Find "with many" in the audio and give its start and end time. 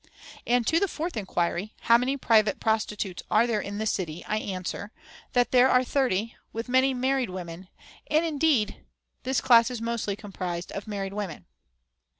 6.51-6.91